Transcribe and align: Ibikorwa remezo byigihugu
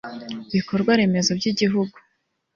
Ibikorwa 0.51 0.91
remezo 0.99 1.31
byigihugu 1.39 1.95